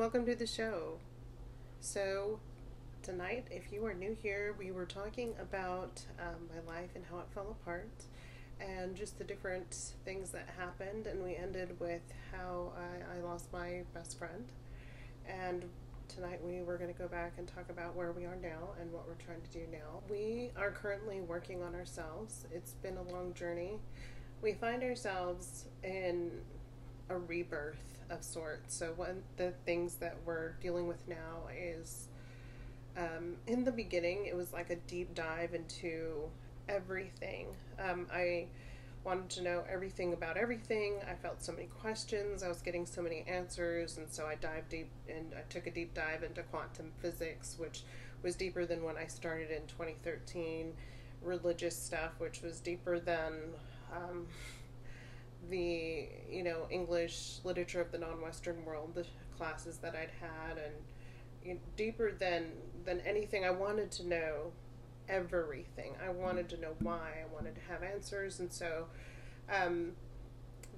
[0.00, 0.94] Welcome to the show.
[1.82, 2.40] So,
[3.02, 7.18] tonight, if you are new here, we were talking about um, my life and how
[7.18, 7.90] it fell apart
[8.58, 11.06] and just the different things that happened.
[11.06, 12.00] And we ended with
[12.32, 14.46] how I, I lost my best friend.
[15.28, 15.66] And
[16.08, 18.90] tonight, we were going to go back and talk about where we are now and
[18.90, 20.00] what we're trying to do now.
[20.08, 23.72] We are currently working on ourselves, it's been a long journey.
[24.40, 26.30] We find ourselves in
[27.10, 28.74] a rebirth of sorts.
[28.74, 32.08] So one of the things that we're dealing with now is
[32.96, 36.28] um, in the beginning it was like a deep dive into
[36.68, 37.46] everything.
[37.78, 38.46] Um, I
[39.04, 40.96] wanted to know everything about everything.
[41.10, 42.42] I felt so many questions.
[42.42, 45.70] I was getting so many answers, and so I dived deep and I took a
[45.70, 47.82] deep dive into quantum physics, which
[48.22, 50.74] was deeper than when I started in 2013.
[51.22, 53.34] Religious stuff, which was deeper than
[53.94, 54.26] um,
[55.48, 60.74] the you know English literature of the non-Western world, the classes that I'd had, and
[61.44, 62.46] you know, deeper than
[62.84, 63.44] than anything.
[63.44, 64.52] I wanted to know
[65.08, 65.94] everything.
[66.04, 67.22] I wanted to know why.
[67.22, 68.86] I wanted to have answers, and so
[69.50, 69.92] um,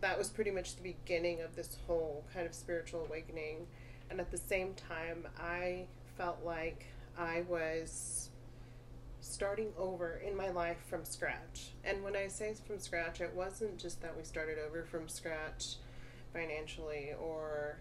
[0.01, 3.67] that was pretty much the beginning of this whole kind of spiritual awakening.
[4.11, 5.87] And at the same time, I
[6.19, 6.87] felt like
[7.19, 8.29] I was
[9.23, 11.71] starting over in my life from scratch.
[11.85, 15.77] And when I say from scratch, it wasn't just that we started over from scratch
[16.33, 17.77] financially or,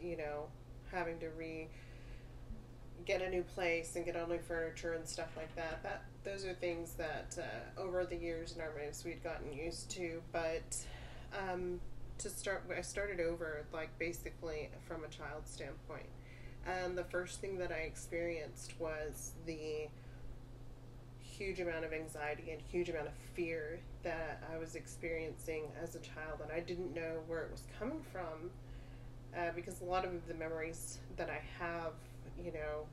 [0.00, 0.44] you know,
[0.92, 1.68] having to re
[3.04, 5.82] get a new place and get all new furniture and stuff like that.
[5.82, 9.90] That those are things that uh, over the years in our moves we'd gotten used
[9.92, 10.22] to.
[10.30, 10.76] But
[11.36, 11.80] um,
[12.18, 16.06] to start, I started over like basically from a child standpoint.
[16.66, 19.88] And the first thing that I experienced was the
[21.42, 25.98] huge amount of anxiety and huge amount of fear that I was experiencing as a
[25.98, 28.50] child, and I didn't know where it was coming from
[29.36, 31.94] uh, because a lot of the memories that I have,
[32.42, 32.86] you know,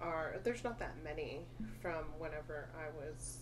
[0.00, 1.40] are there's not that many
[1.80, 3.38] from whenever I was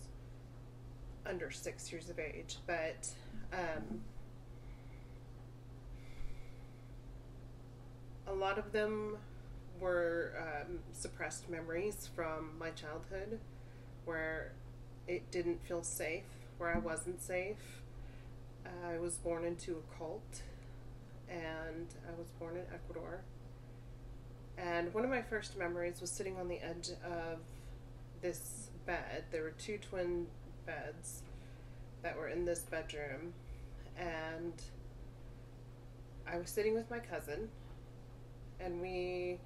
[1.25, 3.09] under six years of age, but
[3.51, 4.01] um,
[8.27, 9.17] a lot of them
[9.79, 13.39] were um, suppressed memories from my childhood
[14.05, 14.51] where
[15.07, 16.23] it didn't feel safe,
[16.57, 17.81] where I wasn't safe.
[18.65, 20.41] Uh, I was born into a cult,
[21.29, 23.21] and I was born in Ecuador.
[24.57, 27.39] And one of my first memories was sitting on the edge of
[28.21, 29.25] this bed.
[29.31, 30.27] There were two twin
[30.65, 31.21] beds
[32.01, 33.33] that were in this bedroom,
[33.97, 34.53] and
[36.31, 37.49] I was sitting with my cousin,
[38.59, 39.39] and we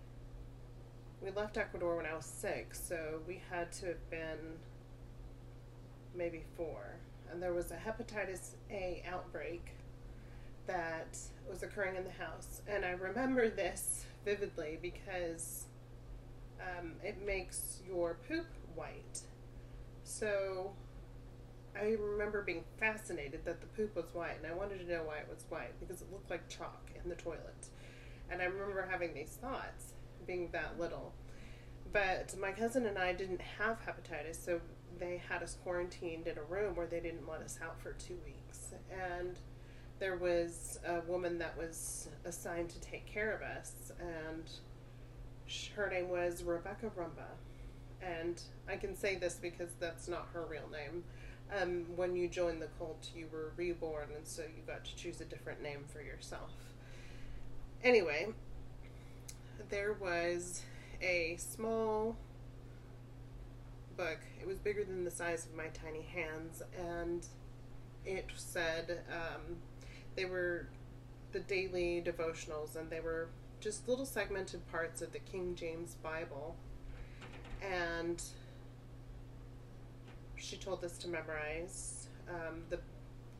[1.22, 4.58] we left Ecuador when I was six, so we had to have been
[6.16, 6.96] maybe four.
[7.32, 9.72] And there was a hepatitis A outbreak
[10.66, 11.18] that
[11.50, 12.62] was occurring in the house.
[12.68, 15.66] And I remember this vividly because
[16.60, 19.22] um, it makes your poop white.
[20.04, 20.72] So
[21.76, 25.18] I remember being fascinated that the poop was white, and I wanted to know why
[25.18, 27.68] it was white because it looked like chalk in the toilet.
[28.32, 29.94] And I remember having these thoughts
[30.30, 31.12] being that little.
[31.92, 34.62] But my cousin and I didn't have hepatitis, so
[35.00, 38.18] they had us quarantined in a room where they didn't let us out for two
[38.24, 38.74] weeks.
[38.92, 39.40] And
[39.98, 44.50] there was a woman that was assigned to take care of us, and
[45.76, 47.32] her name was Rebecca Rumba.
[48.00, 51.04] And I can say this because that's not her real name.
[51.60, 55.22] Um, when you joined the cult, you were reborn, and so you got to choose
[55.22, 56.52] a different name for yourself.
[57.84, 58.28] Anyway,
[59.70, 60.64] there was
[61.02, 62.16] a small
[63.96, 64.20] book.
[64.42, 67.26] It was bigger than the size of my tiny hands, and
[68.06, 69.58] it said um,
[70.16, 70.68] they were
[71.32, 73.30] the daily devotionals, and they were
[73.60, 76.56] just little segmented parts of the King James Bible.
[77.62, 78.22] And
[80.38, 82.80] she told us to memorize um, the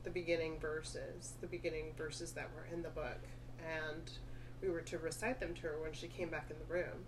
[0.02, 3.20] the beginning verses, the beginning verses that were in the book,
[3.58, 4.10] and
[4.62, 7.04] we were to recite them to her when she came back in the room.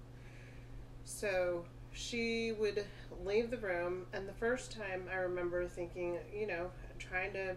[1.04, 2.84] So she would
[3.25, 7.56] leave the room, and the first time I remember thinking, you know, trying to,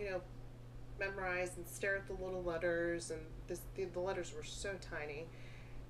[0.00, 0.20] you know,
[0.98, 5.26] memorize and stare at the little letters, and this, the, the letters were so tiny,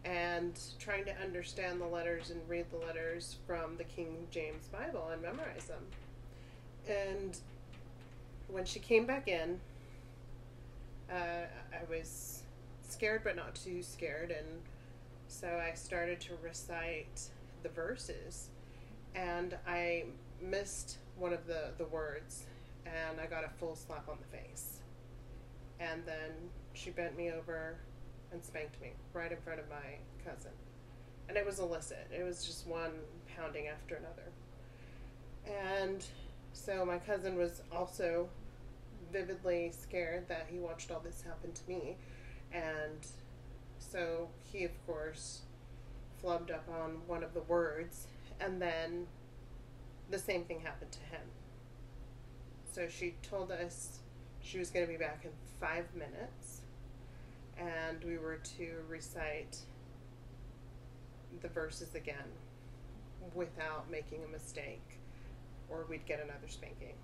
[0.04, 5.08] and trying to understand the letters and read the letters from the King James Bible
[5.12, 5.84] and memorize them.
[6.88, 7.38] And
[8.48, 9.60] when she came back in,
[11.10, 12.41] uh, I was
[12.92, 14.46] scared, but not too scared, and
[15.28, 17.22] so I started to recite
[17.62, 18.50] the verses,
[19.14, 20.04] and I
[20.40, 22.44] missed one of the, the words,
[22.86, 24.78] and I got a full slap on the face.
[25.80, 26.30] And then
[26.74, 27.76] she bent me over
[28.30, 30.52] and spanked me right in front of my cousin.
[31.28, 32.08] And it was illicit.
[32.16, 32.92] It was just one
[33.36, 34.30] pounding after another.
[35.80, 36.04] And
[36.52, 38.28] so my cousin was also
[39.12, 41.96] vividly scared that he watched all this happen to me.
[42.52, 43.06] And
[43.78, 45.42] so he, of course,
[46.22, 48.06] flubbed up on one of the words.
[48.40, 49.06] And then
[50.10, 51.22] the same thing happened to him.
[52.72, 53.98] So she told us
[54.42, 56.60] she was going to be back in five minutes.
[57.58, 59.58] And we were to recite
[61.40, 62.16] the verses again
[63.34, 64.98] without making a mistake
[65.68, 66.94] or we'd get another spanking.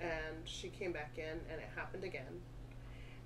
[0.00, 2.40] And she came back in and it happened again.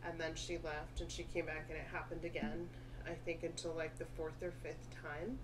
[0.06, 2.69] And then she left and she came back and it happened again.
[3.06, 5.38] I think until like the fourth or fifth time.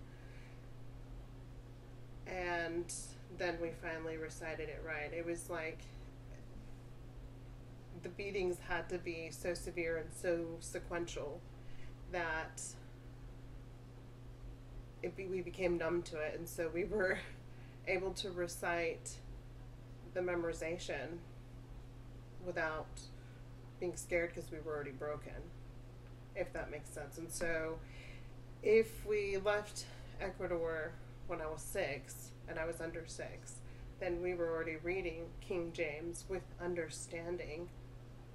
[2.27, 2.93] And
[3.39, 5.13] then we finally recited it right.
[5.13, 5.81] It was like
[8.03, 11.41] the beatings had to be so severe and so sequential
[12.13, 12.63] that
[15.03, 17.19] it be, we became numb to it, and so we were
[17.89, 19.17] able to recite
[20.15, 21.19] the memorization
[22.45, 22.87] without
[23.81, 25.33] being scared because we were already broken,
[26.35, 27.19] if that makes sense.
[27.19, 27.79] And so,
[28.63, 29.85] if we left
[30.21, 30.93] Ecuador
[31.27, 33.55] when I was six and I was under six,
[34.01, 37.69] then we were already reading King James with understanding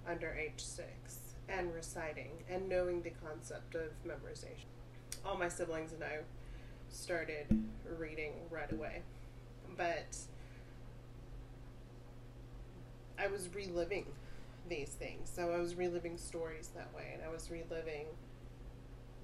[0.07, 1.19] under age six
[1.49, 4.65] and reciting and knowing the concept of memorization.
[5.25, 6.19] All my siblings and I
[6.89, 7.45] started
[7.97, 9.01] reading right away.
[9.75, 10.17] But
[13.17, 14.05] I was reliving
[14.69, 15.31] these things.
[15.33, 18.07] So I was reliving stories that way, and I was reliving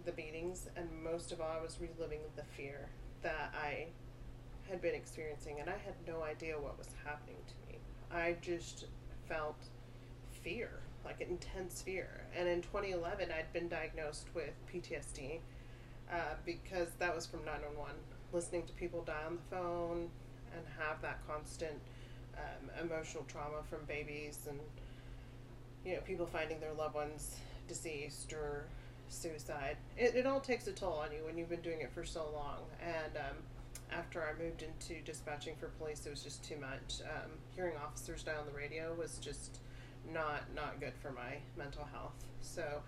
[0.05, 2.89] the beatings, and most of all, I was reliving the fear
[3.21, 3.87] that I
[4.69, 7.79] had been experiencing, and I had no idea what was happening to me.
[8.11, 8.85] I just
[9.27, 9.57] felt
[10.43, 10.69] fear,
[11.05, 12.09] like intense fear.
[12.37, 15.39] And in 2011, I'd been diagnosed with PTSD
[16.11, 16.15] uh,
[16.45, 17.95] because that was from 911.
[18.31, 20.09] Listening to people die on the phone
[20.55, 21.79] and have that constant
[22.37, 24.59] um, emotional trauma from babies and
[25.85, 27.37] you know people finding their loved ones
[27.67, 28.65] deceased or
[29.09, 29.77] suicide.
[29.97, 32.27] It, it all takes a toll on you when you've been doing it for so
[32.33, 32.59] long.
[32.81, 33.37] And um,
[33.91, 37.01] after I moved into dispatching for police, it was just too much.
[37.03, 39.59] Um, hearing officers die on the radio was just
[40.13, 42.13] not not good for my mental health.
[42.41, 42.81] So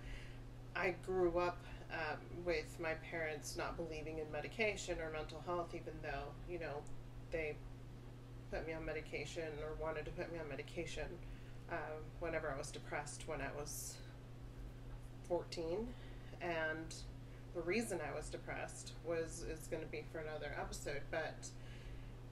[0.76, 1.60] I grew up
[1.92, 6.82] um, with my parents not believing in medication or mental health, even though, you know,
[7.32, 7.56] they
[8.50, 11.06] put me on medication or wanted to put me on medication
[11.72, 11.78] um,
[12.20, 13.96] whenever I was depressed when I was
[15.28, 15.88] 14.
[16.42, 16.94] And
[17.56, 21.02] the reason I was depressed was is going to be for another episode.
[21.10, 21.48] But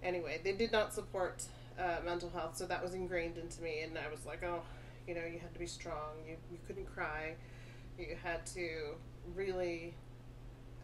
[0.04, 1.44] anyway, they did not support
[1.80, 3.82] uh, mental health, so that was ingrained into me.
[3.82, 4.62] And I was like, oh,
[5.08, 6.18] you know, you had to be strong.
[6.28, 7.36] You, you couldn't cry.
[7.98, 8.96] You had to
[9.36, 9.94] really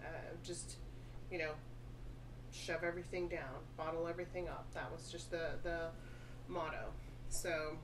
[0.01, 0.75] uh, just,
[1.31, 1.51] you know,
[2.51, 4.65] shove everything down, bottle everything up.
[4.73, 5.87] That was just the, the
[6.47, 6.91] motto.
[7.29, 7.77] So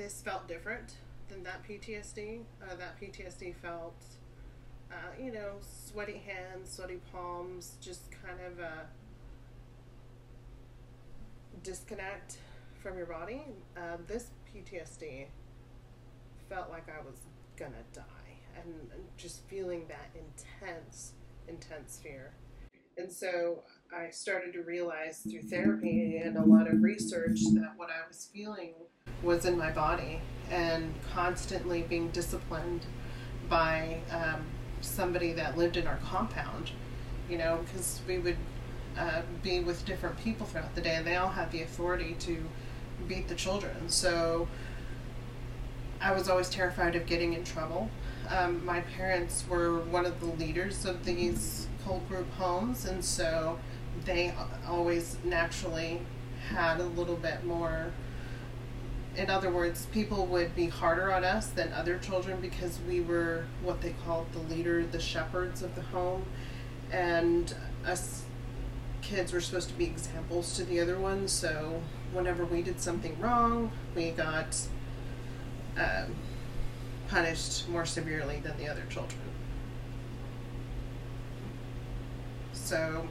[0.00, 0.94] this felt different
[1.28, 2.40] than that PTSD.
[2.62, 4.02] Uh, that PTSD felt,
[4.90, 8.86] uh, you know, sweaty hands, sweaty palms, just kind of a
[11.62, 12.38] disconnect
[12.82, 13.42] from your body.
[13.76, 15.26] Uh, this PTSD
[16.48, 17.18] felt like I was
[17.56, 18.02] gonna die
[18.56, 18.74] and,
[19.18, 21.12] just feeling that intense,
[21.46, 22.32] intense fear.
[22.96, 23.64] And so
[23.94, 28.30] I started to realize through therapy and a lot of research that what I was
[28.32, 28.72] feeling
[29.22, 32.86] was in my body and constantly being disciplined
[33.48, 34.44] by um,
[34.80, 36.70] somebody that lived in our compound,
[37.28, 38.36] you know, because we would
[38.98, 42.44] uh, be with different people throughout the day and they all had the authority to
[43.06, 43.88] beat the children.
[43.88, 44.48] So
[46.00, 47.90] I was always terrified of getting in trouble.
[48.28, 53.58] Um, my parents were one of the leaders of these cult group homes, and so
[54.04, 54.32] they
[54.66, 56.00] always naturally
[56.48, 57.92] had a little bit more.
[59.16, 63.46] In other words, people would be harder on us than other children because we were
[63.62, 66.24] what they called the leader, the shepherds of the home,
[66.92, 68.24] and us
[69.02, 71.32] kids were supposed to be examples to the other ones.
[71.32, 74.56] So whenever we did something wrong, we got
[75.76, 76.14] um,
[77.08, 79.20] punished more severely than the other children.
[82.52, 83.08] So,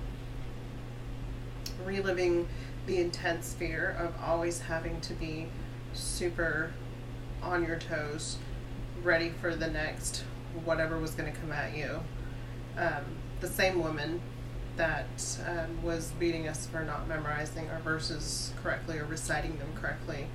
[1.83, 2.47] reliving
[2.85, 5.47] the intense fear of always having to be
[5.93, 6.71] super
[7.41, 8.37] on your toes,
[9.03, 10.23] ready for the next
[10.65, 11.99] whatever was going to come at you.
[12.77, 13.03] Um,
[13.39, 14.21] the same woman
[14.77, 20.27] that um, was beating us for not memorizing our verses correctly or reciting them correctly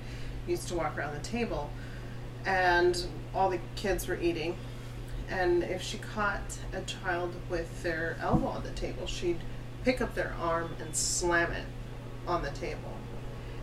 [0.47, 1.69] used to walk around the table
[2.45, 4.55] and all the kids were eating.
[5.29, 9.39] And if she caught a child with their elbow on the table, she'd
[9.83, 11.65] pick up their arm and slam it
[12.27, 12.94] on the table.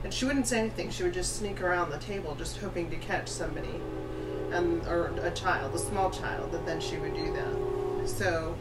[0.04, 0.90] And she wouldn't say anything.
[0.90, 3.80] She would just sneak around the table, just hoping to catch somebody,
[4.52, 8.08] and or a child, a small child, That then she would do that.
[8.08, 8.56] So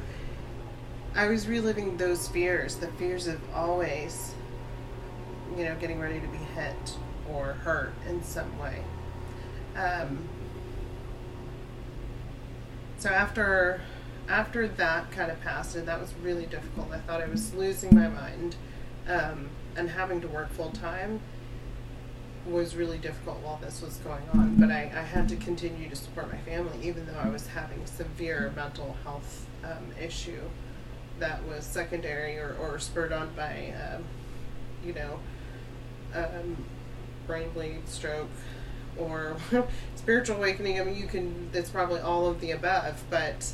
[1.16, 4.34] I was reliving those fears, the fears of always,
[5.58, 6.96] you know, getting ready to be hit
[7.30, 8.84] or hurt in some way.
[9.76, 10.28] Um,
[12.98, 13.82] so after
[14.30, 16.92] after that kind of passed, and that was really difficult.
[16.92, 18.56] I thought I was losing my mind,
[19.12, 21.20] um, and having to work full time
[22.46, 24.56] was really difficult while this was going on.
[24.56, 27.86] But I, I had to continue to support my family, even though I was having
[27.86, 30.42] severe mental health um, issue
[31.20, 34.04] that was secondary or, or spurred on by, um,
[34.84, 35.20] you know,
[36.16, 36.66] um,
[37.28, 38.30] brain bleed, stroke,
[38.98, 39.38] or
[39.96, 40.80] spiritual awakening.
[40.80, 43.52] I mean, you can, it's probably all of the above, but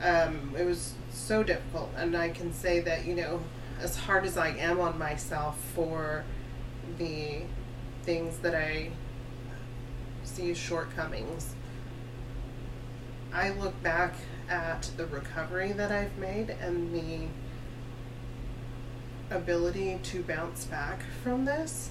[0.00, 1.90] um, it was so difficult.
[1.96, 3.40] And I can say that, you know,
[3.80, 6.24] as hard as I am on myself for
[6.98, 7.42] the
[8.02, 8.90] things that I
[10.24, 11.54] see as shortcomings,
[13.32, 14.14] I look back
[14.48, 17.28] at the recovery that I've made and the
[19.34, 21.90] ability to bounce back from this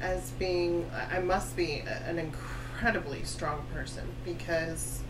[0.00, 5.02] as being, I must be an incredibly strong person because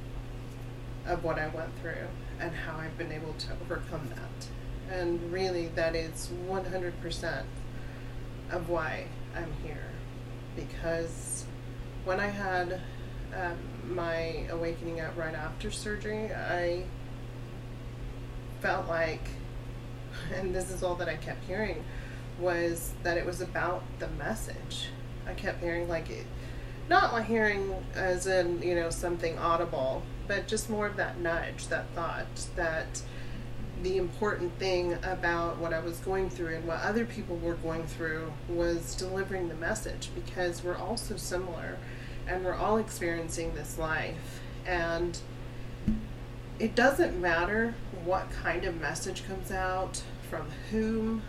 [1.07, 2.07] of what I went through
[2.39, 4.47] and how I've been able to overcome that.
[4.91, 7.43] And really, that is 100%
[8.51, 9.91] of why I'm here.
[10.55, 11.47] Because
[12.05, 12.81] when I had
[13.35, 13.57] um,
[13.95, 16.85] my awakening out right after surgery, I
[18.61, 19.29] felt like,
[20.35, 21.85] and this is all that I kept hearing,
[22.39, 24.89] was that it was about the message.
[25.27, 26.27] I kept hearing like it,
[26.89, 31.69] not like hearing as in, you know, something audible, but just more of that nudge,
[31.69, 33.03] that thought that
[33.83, 37.85] the important thing about what I was going through and what other people were going
[37.85, 41.79] through was delivering the message because we're all so similar
[42.29, 44.41] and we're all experiencing this life.
[44.67, 45.19] And
[46.59, 47.75] it doesn't matter
[48.05, 51.23] what kind of message comes out from whom,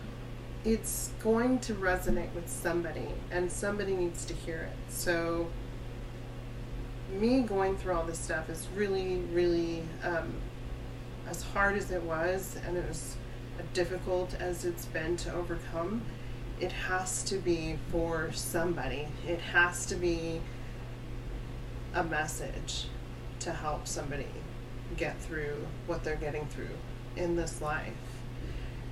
[0.64, 4.92] it's going to resonate with somebody, and somebody needs to hear it.
[4.92, 5.48] So,
[7.12, 10.32] me going through all this stuff is really, really, um,
[11.28, 13.16] as hard as it was, and as
[13.72, 16.02] difficult as it's been to overcome,
[16.60, 19.08] it has to be for somebody.
[19.26, 20.40] It has to be
[21.94, 22.86] a message
[23.40, 24.26] to help somebody
[24.96, 26.76] get through what they're getting through
[27.16, 27.92] in this life.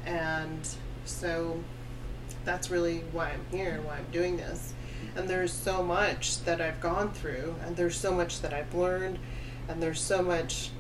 [0.05, 0.69] And
[1.05, 1.63] so
[2.45, 4.75] that's really why I'm here, and why I'm doing this.
[5.17, 9.19] And there's so much that I've gone through, and there's so much that I've learned,
[9.69, 10.71] and there's so much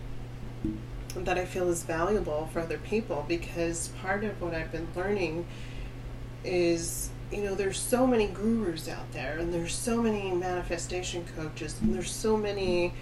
[1.16, 5.46] that I feel is valuable for other people because part of what I've been learning
[6.44, 11.80] is you know, there's so many gurus out there, and there's so many manifestation coaches,
[11.80, 12.92] and there's so many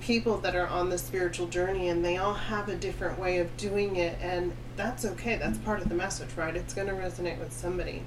[0.00, 3.56] people that are on the spiritual journey, and they all have a different way of
[3.56, 5.36] doing it, and that's okay.
[5.36, 6.54] That's part of the message, right?
[6.54, 8.04] It's going to resonate with somebody.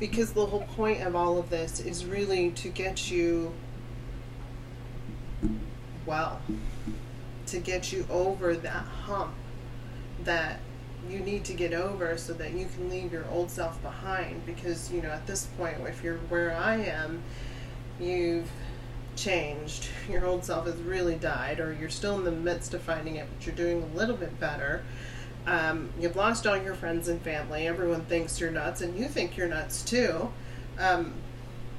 [0.00, 3.52] Because the whole point of all of this is really to get you
[6.06, 6.40] well,
[7.54, 9.32] to get you over that hump
[10.24, 10.58] that
[11.08, 14.44] you need to get over so that you can leave your old self behind.
[14.44, 17.22] Because you know at this point if you're where i am
[18.00, 18.50] you've
[19.16, 19.88] changed.
[20.10, 23.28] Your old self has really died or you're still in the midst of finding it
[23.32, 24.82] but you're doing a little bit better.
[25.46, 27.68] Um, you've lost all your friends and family.
[27.68, 30.32] Everyone thinks you're nuts and you think you're nuts too.
[30.78, 31.12] Um,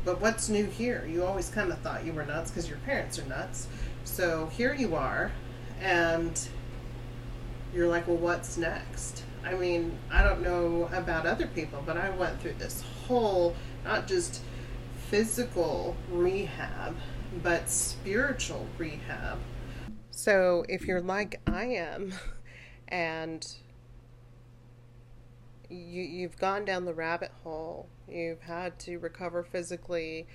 [0.06, 1.06] but what's new here?
[1.10, 3.68] You always kind of thought you were nuts because your parents are nuts.
[4.06, 5.32] So here you are
[5.82, 6.48] and
[7.74, 9.24] you're like, well, what's next?
[9.44, 14.08] I mean, I don't know about other people, but I went through this whole, not
[14.08, 14.42] just
[15.10, 16.96] physical rehab,
[17.44, 19.38] but spiritual rehab.
[20.10, 22.14] So if you're like I am,
[22.88, 23.46] and
[25.70, 30.26] you, you've gone down the rabbit hole, you've had to recover physically,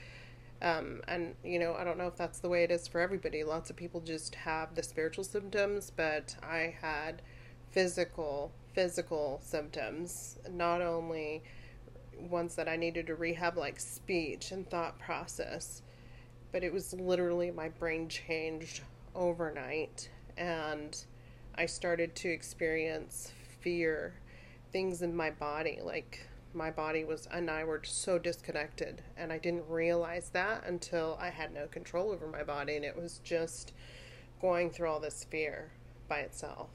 [0.62, 3.45] um, and you know, I don't know if that's the way it is for everybody.
[3.45, 7.23] Lots of people just have the spiritual symptoms, but I had
[7.71, 11.43] physical physical symptoms, not only
[12.19, 15.83] ones that I needed to rehab like speech and thought process,
[16.52, 18.83] but it was literally my brain changed
[19.14, 21.05] overnight and
[21.55, 24.14] I started to experience fear,
[24.73, 29.38] things in my body like my body was and I were so disconnected and I
[29.38, 33.73] didn't realize that until I had no control over my body and it was just
[34.40, 35.71] going through all this fear
[36.09, 36.71] by itself,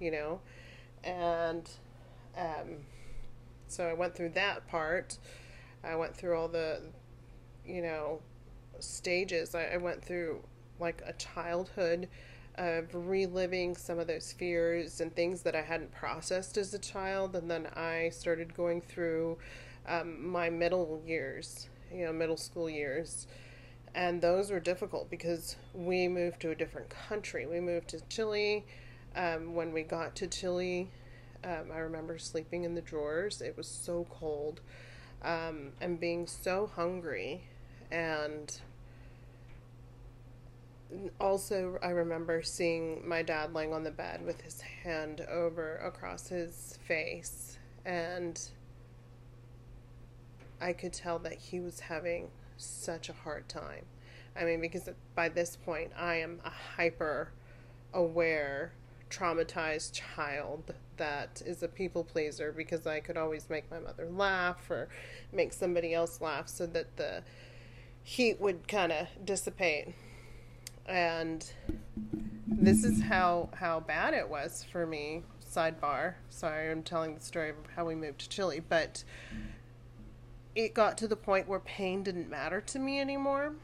[0.00, 0.40] you know?
[1.04, 1.70] And
[2.36, 2.78] um,
[3.68, 5.18] so I went through that part.
[5.84, 6.82] I went through all the,
[7.64, 8.20] you know,
[8.80, 9.54] stages.
[9.54, 10.40] I, I went through
[10.78, 12.08] like a childhood
[12.60, 17.34] of reliving some of those fears and things that I hadn't processed as a child.
[17.34, 19.38] And then I started going through
[19.88, 23.26] um, my middle years, you know, middle school years.
[23.94, 27.46] And those were difficult because we moved to a different country.
[27.46, 28.66] We moved to Chile.
[29.16, 30.90] Um, when we got to Chile,
[31.42, 33.40] um, I remember sleeping in the drawers.
[33.40, 34.60] It was so cold
[35.22, 37.44] um, and being so hungry.
[37.90, 38.54] And
[41.20, 46.28] also, I remember seeing my dad laying on the bed with his hand over across
[46.28, 47.58] his face.
[47.84, 48.40] And
[50.60, 53.84] I could tell that he was having such a hard time.
[54.36, 57.32] I mean, because by this point, I am a hyper
[57.92, 58.72] aware,
[59.10, 64.70] traumatized child that is a people pleaser because I could always make my mother laugh
[64.70, 64.88] or
[65.32, 67.22] make somebody else laugh so that the
[68.02, 69.94] heat would kind of dissipate.
[70.86, 71.44] And
[72.46, 75.22] this is how how bad it was for me.
[75.44, 76.14] Sidebar.
[76.28, 79.02] Sorry, I'm telling the story of how we moved to Chile, but
[80.54, 83.54] it got to the point where pain didn't matter to me anymore,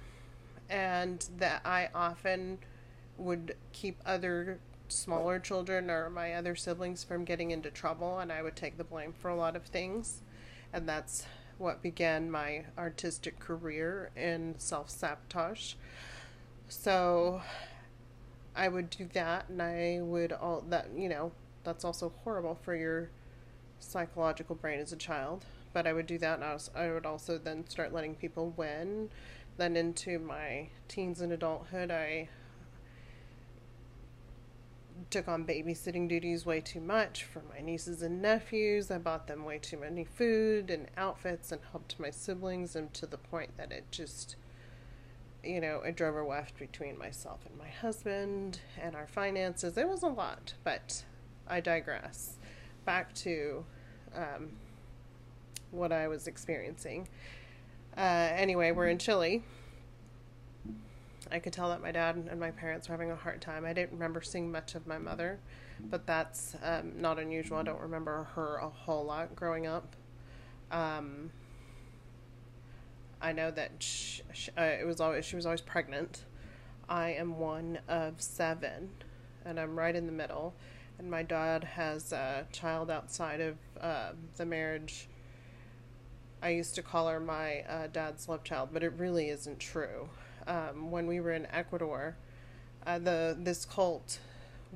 [0.68, 2.58] and that I often
[3.18, 4.58] would keep other
[4.88, 8.84] smaller children or my other siblings from getting into trouble, and I would take the
[8.84, 10.22] blame for a lot of things.
[10.72, 11.24] And that's
[11.58, 15.74] what began my artistic career in self sabotage.
[16.68, 17.42] So
[18.54, 21.32] I would do that, and I would all that, you know,
[21.64, 23.10] that's also horrible for your
[23.78, 25.44] psychological brain as a child.
[25.72, 28.54] But I would do that, and I, was, I would also then start letting people
[28.56, 29.10] win.
[29.58, 32.28] Then into my teens and adulthood, I
[35.10, 38.90] took on babysitting duties way too much for my nieces and nephews.
[38.90, 43.06] I bought them way too many food and outfits and helped my siblings, and to
[43.06, 44.36] the point that it just,
[45.44, 49.76] you know, it drove a weft between myself and my husband and our finances.
[49.76, 51.04] It was a lot, but
[51.46, 52.36] I digress.
[52.84, 53.64] Back to
[54.14, 54.50] um,
[55.70, 57.08] what I was experiencing.
[57.96, 59.42] Uh, anyway, we're in Chile
[61.30, 63.64] I could tell that my dad and my parents were having a hard time.
[63.64, 65.40] I didn't remember seeing much of my mother,
[65.80, 67.58] but that's um, not unusual.
[67.58, 69.96] I don't remember her a whole lot growing up.
[70.70, 71.30] Um,
[73.26, 74.22] I know that she,
[74.56, 76.22] uh, it was always she was always pregnant.
[76.88, 78.90] I am one of seven,
[79.44, 80.54] and I'm right in the middle.
[81.00, 85.08] And my dad has a child outside of uh, the marriage.
[86.40, 90.08] I used to call her my uh, dad's love child, but it really isn't true
[90.46, 92.16] um, when we were in Ecuador,
[92.86, 94.20] uh, the this cult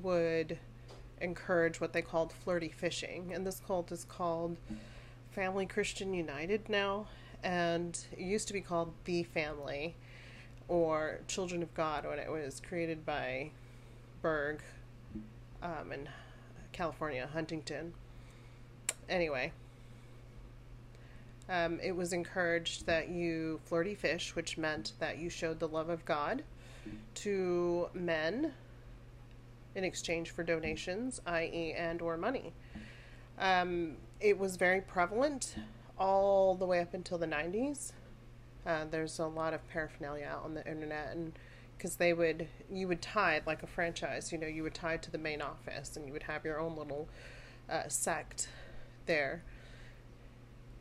[0.03, 0.59] would
[1.21, 4.57] encourage what they called flirty fishing, and this cult is called
[5.31, 7.07] Family Christian United now,
[7.43, 9.95] and it used to be called the Family
[10.69, 13.51] or Children of God when it was created by
[14.23, 14.61] Berg
[15.63, 16.09] um, in
[16.73, 17.93] California, Huntington.
[19.09, 19.53] Anyway,
[21.49, 25.89] um, it was encouraged that you flirty fish, which meant that you showed the love
[25.89, 26.45] of God
[27.15, 28.53] to men
[29.75, 32.53] in exchange for donations, i.e., and or money.
[33.39, 35.57] Um, it was very prevalent
[36.01, 37.93] all the way up until the 90s.
[38.67, 41.33] Uh, there's a lot of paraphernalia out on the internet, and
[41.77, 44.33] because they would, you would tie it like a franchise.
[44.33, 46.59] You know, you would tie it to the main office, and you would have your
[46.59, 47.09] own little
[47.71, 48.49] uh, sect
[49.07, 49.45] there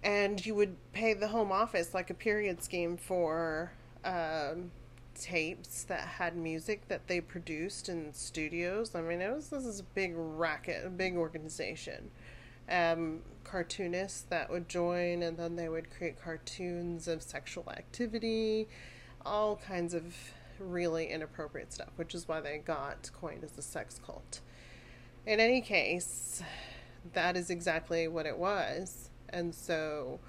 [0.03, 3.71] and you would pay the home office like a period scheme for
[4.05, 4.71] um,
[5.15, 8.95] tapes that had music that they produced in studios.
[8.95, 12.11] I mean, it was this is a big racket, a big organization.
[12.69, 18.67] Um, cartoonists that would join, and then they would create cartoons of sexual activity,
[19.25, 20.13] all kinds of
[20.59, 24.41] really inappropriate stuff, which is why they got coined as a sex cult.
[25.25, 26.43] In any case,
[27.13, 30.19] that is exactly what it was and so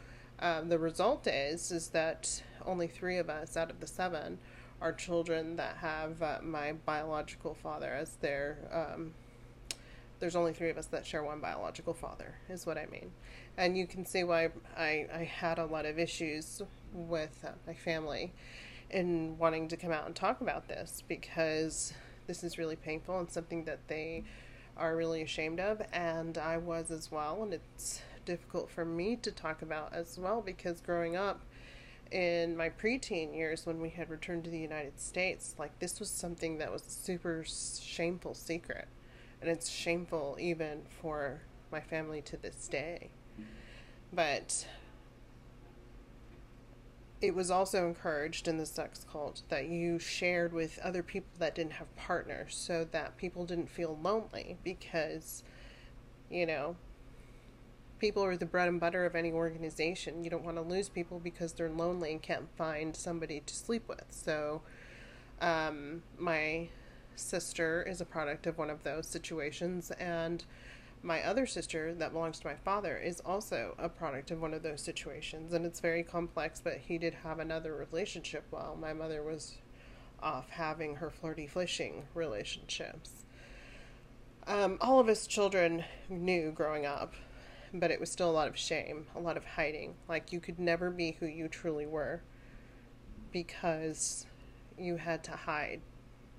[0.40, 4.38] um, the result is is that only three of us out of the seven
[4.80, 8.58] are children that have uh, my biological father as their.
[8.72, 9.12] Um,
[10.20, 13.10] there's only three of us that share one biological father, is what I mean.
[13.56, 17.74] And you can see why I, I had a lot of issues with uh, my
[17.74, 18.32] family
[18.90, 21.94] in wanting to come out and talk about this because
[22.26, 24.24] this is really painful and something that they
[24.76, 27.42] are really ashamed of, and I was as well.
[27.42, 31.40] And it's difficult for me to talk about as well because growing up
[32.10, 36.10] in my preteen years when we had returned to the United States, like this was
[36.10, 38.88] something that was a super shameful secret.
[39.40, 43.10] And it's shameful even for my family to this day.
[44.12, 44.66] But
[47.20, 51.54] it was also encouraged in the sex cult that you shared with other people that
[51.54, 55.42] didn't have partners so that people didn't feel lonely because,
[56.30, 56.76] you know,
[57.98, 60.24] people are the bread and butter of any organization.
[60.24, 63.86] You don't want to lose people because they're lonely and can't find somebody to sleep
[63.86, 64.06] with.
[64.08, 64.62] So,
[65.42, 66.68] um, my
[67.20, 70.44] sister is a product of one of those situations, and
[71.02, 74.62] my other sister that belongs to my father is also a product of one of
[74.62, 79.22] those situations and it's very complex but he did have another relationship while my mother
[79.22, 79.56] was
[80.22, 83.24] off having her flirty flishing relationships.
[84.46, 87.14] Um, all of us children knew growing up
[87.72, 89.94] but it was still a lot of shame a lot of hiding.
[90.08, 92.20] Like you could never be who you truly were
[93.32, 94.26] because
[94.76, 95.80] you had to hide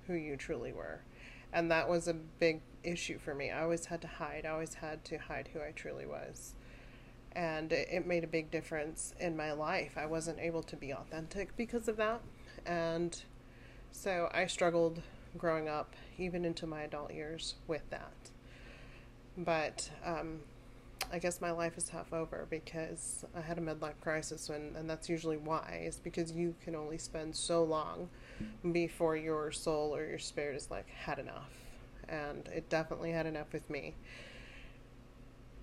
[0.06, 1.00] who you truly were
[1.52, 3.50] and that was a big issue for me.
[3.50, 4.46] I always had to hide.
[4.46, 6.54] I always had to hide who I truly was.
[7.34, 9.96] And it, made a big difference in my life.
[9.96, 12.20] I wasn't able to be authentic because of that.
[12.66, 13.22] And
[13.90, 15.02] so I struggled
[15.38, 18.12] growing up, even into my adult years, with that.
[19.36, 20.40] But um,
[21.10, 24.88] I guess my life is half over because I had a midlife crisis, when, and
[24.88, 28.08] that's usually why, is because you can only spend so long
[28.72, 31.50] before your soul or your spirit is like, had enough
[32.08, 33.94] and it definitely had enough with me.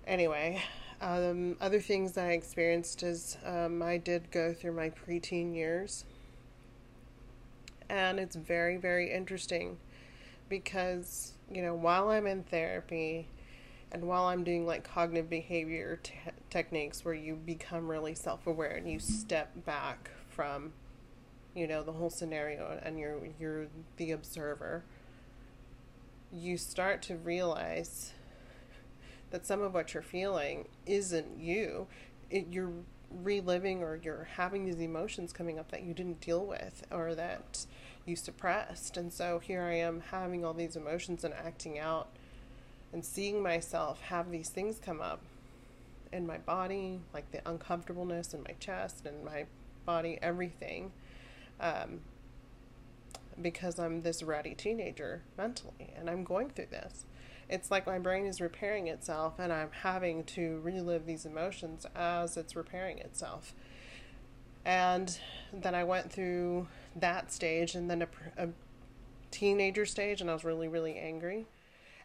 [0.06, 0.62] Anyway,
[1.00, 6.04] um, other things that I experienced is um, I did go through my preteen years,
[7.88, 9.78] and it's very, very interesting
[10.48, 13.28] because, you know, while I'm in therapy
[13.92, 16.14] and while I'm doing like cognitive behavior te-
[16.48, 20.72] techniques where you become really self aware and you step back from,
[21.54, 24.84] you know, the whole scenario and you're, you're the observer
[26.32, 28.12] you start to realize
[29.30, 31.86] that some of what you're feeling isn't you.
[32.30, 32.72] It, you're
[33.10, 37.66] reliving or you're having these emotions coming up that you didn't deal with or that
[38.06, 38.96] you suppressed.
[38.96, 42.08] And so here I am having all these emotions and acting out
[42.92, 45.20] and seeing myself have these things come up
[46.12, 49.46] in my body, like the uncomfortableness in my chest and my
[49.84, 50.92] body, everything.
[51.60, 52.00] Um,
[53.40, 57.04] because I'm this ratty teenager mentally and I'm going through this.
[57.48, 62.36] It's like my brain is repairing itself and I'm having to relive these emotions as
[62.36, 63.54] it's repairing itself.
[64.64, 65.18] And
[65.52, 68.48] then I went through that stage and then a, a
[69.30, 71.46] teenager stage and I was really, really angry.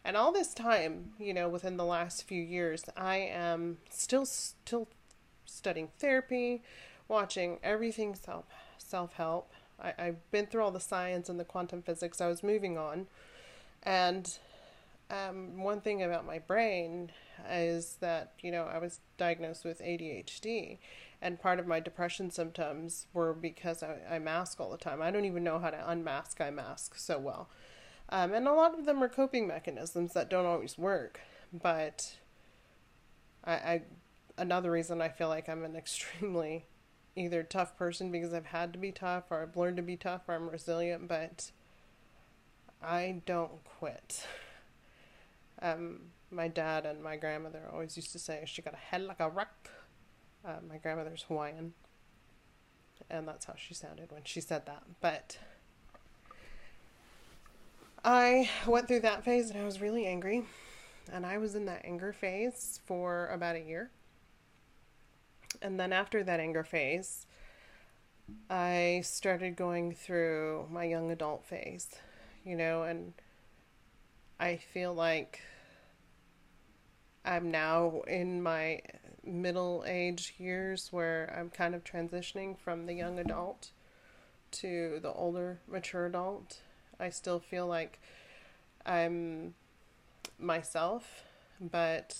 [0.06, 4.86] And all this time, you know, within the last few years, I am still still
[5.44, 6.62] studying therapy,
[7.08, 8.44] watching everything self
[8.78, 12.20] self help, I've been through all the science and the quantum physics.
[12.20, 13.08] I was moving on.
[13.82, 14.38] And
[15.10, 17.12] um, one thing about my brain
[17.50, 20.78] is that, you know, I was diagnosed with ADHD.
[21.20, 25.02] And part of my depression symptoms were because I, I mask all the time.
[25.02, 27.48] I don't even know how to unmask, I mask so well.
[28.08, 31.20] Um, and a lot of them are coping mechanisms that don't always work.
[31.52, 32.16] But
[33.44, 33.82] I, I
[34.38, 36.66] another reason I feel like I'm an extremely
[37.16, 40.22] either tough person because I've had to be tough or I've learned to be tough
[40.28, 41.50] or I'm resilient, but
[42.82, 44.26] I don't quit.
[45.62, 49.20] Um, my dad and my grandmother always used to say she got a head like
[49.20, 49.70] a rock.
[50.44, 51.72] Uh, my grandmother's Hawaiian,
[53.10, 54.82] and that's how she sounded when she said that.
[55.00, 55.38] But
[58.06, 60.44] I went through that phase and I was really angry,
[61.12, 63.90] and I was in that anger phase for about a year.
[65.60, 67.26] And then after that anger phase,
[68.48, 71.88] I started going through my young adult phase,
[72.44, 73.12] you know, and
[74.38, 75.40] I feel like
[77.24, 78.82] I'm now in my
[79.24, 83.70] middle age years where I'm kind of transitioning from the young adult
[84.52, 86.60] to the older mature adult.
[86.98, 88.00] I still feel like
[88.84, 89.54] I'm
[90.38, 91.24] myself,
[91.60, 92.16] but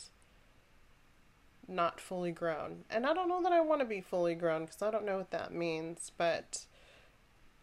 [1.68, 2.84] not fully grown.
[2.90, 5.18] And I don't know that I want to be fully grown because I don't know
[5.18, 6.66] what that means, but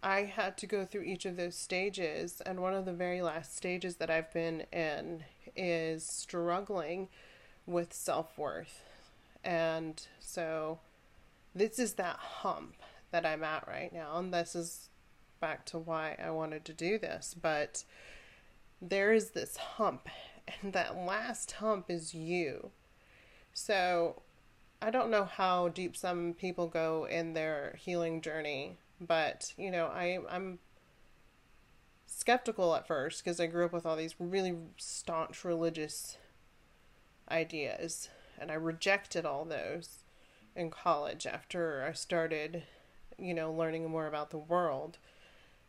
[0.02, 2.42] I had to go through each of those stages.
[2.46, 5.24] And one of the very last stages that I've been in
[5.56, 7.08] is struggling
[7.66, 8.84] with self worth.
[9.44, 10.80] And so
[11.56, 12.76] this is that hump
[13.12, 14.18] that I'm at right now.
[14.18, 14.90] And this is
[15.44, 17.36] back to why I wanted to do this.
[17.40, 17.84] But
[18.82, 20.08] there is this hump,
[20.62, 22.72] and that last hump is you
[23.54, 24.22] So
[24.82, 29.88] I don't know how deep some people go in their healing journey, but you know,
[29.88, 30.60] I I'm
[32.06, 36.18] skeptical at first because I grew up with all these really staunch religious
[37.30, 38.08] ideas
[38.40, 40.00] and I rejected all those
[40.56, 42.64] in college after I started,
[43.18, 45.00] you know, learning more about the world.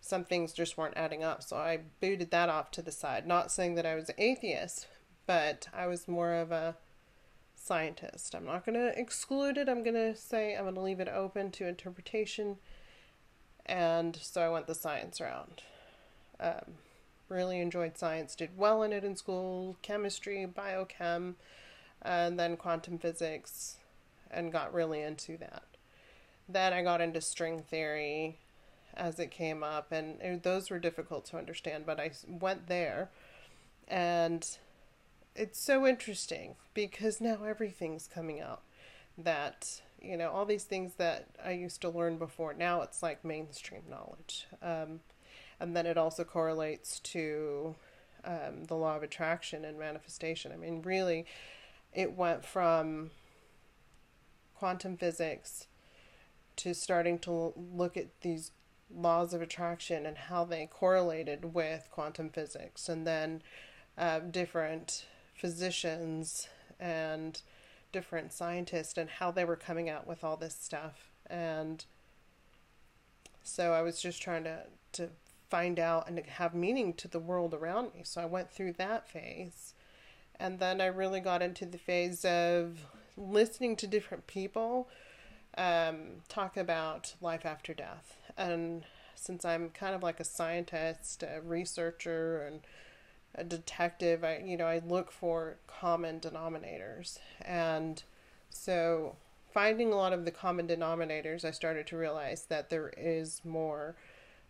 [0.04, 3.26] Some things just weren't adding up, so I booted that off to the side.
[3.26, 4.86] Not saying that I was an atheist,
[5.24, 6.76] but I was more of a
[7.56, 8.34] scientist.
[8.34, 9.66] I'm not going to exclude it.
[9.66, 12.56] I'm going to say I'm going to leave it open to interpretation.
[13.64, 15.62] And so I went the science route.
[16.38, 16.74] Um,
[17.30, 21.36] really enjoyed science, did well in it in school, chemistry, biochem,
[22.02, 23.78] and then quantum physics,
[24.30, 25.64] and got really into that.
[26.46, 28.36] Then I got into string theory
[28.96, 33.10] as it came up, and those were difficult to understand, but I went there,
[33.88, 34.46] and
[35.34, 38.62] it's so interesting because now everything's coming out
[39.18, 43.24] that you know all these things that I used to learn before now it's like
[43.24, 45.00] mainstream knowledge um,
[45.60, 47.74] and then it also correlates to
[48.24, 50.52] um, the law of attraction and manifestation.
[50.52, 51.26] I mean really
[51.92, 53.10] it went from
[54.56, 55.66] quantum physics
[56.56, 58.52] to starting to look at these
[58.96, 63.42] laws of attraction and how they correlated with quantum physics and then
[63.98, 67.42] uh, different physicians and
[67.92, 71.10] different scientists and how they were coming out with all this stuff.
[71.28, 71.84] And
[73.42, 75.10] so I was just trying to to
[75.50, 78.02] find out and have meaning to the world around me.
[78.04, 79.74] So I went through that phase.
[80.40, 84.88] And then I really got into the phase of listening to different people
[85.56, 88.16] um, talk about life after death.
[88.36, 92.60] And since I'm kind of like a scientist a researcher and
[93.34, 98.02] a detective, I you know I look for common denominators, and
[98.50, 99.16] so
[99.52, 103.94] finding a lot of the common denominators, I started to realize that there is more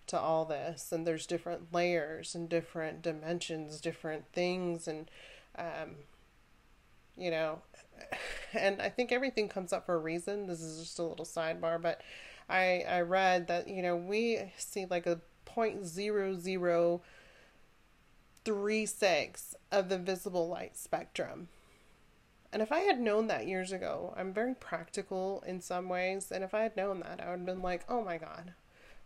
[0.07, 5.11] to all this, and there's different layers and different dimensions, different things, and
[5.57, 5.97] um,
[7.17, 7.61] you know,
[8.53, 10.47] and I think everything comes up for a reason.
[10.47, 12.01] This is just a little sidebar, but
[12.49, 17.03] I I read that you know we see like a point zero zero
[18.45, 21.49] three six of the visible light spectrum.
[22.53, 26.45] And if I had known that years ago, I'm very practical in some ways, and
[26.45, 28.53] if I had known that, I would have been like, oh my god,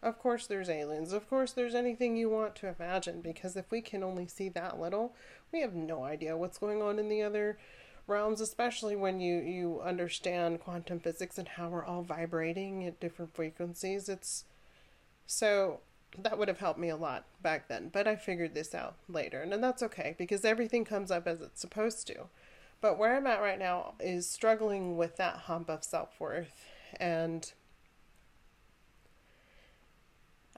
[0.02, 3.80] of course there's aliens, of course there's anything you want to imagine, because if we
[3.80, 5.14] can only see that little,
[5.50, 7.58] we have no idea what's going on in the other
[8.08, 13.34] realms, especially when you, you understand quantum physics and how we're all vibrating at different
[13.34, 14.08] frequencies.
[14.08, 14.44] It's
[15.26, 15.80] so
[16.22, 17.90] that would have helped me a lot back then.
[17.92, 21.60] But I figured this out later, and that's okay because everything comes up as it's
[21.60, 22.26] supposed to.
[22.80, 26.64] But where I'm at right now is struggling with that hump of self worth,
[26.98, 27.52] and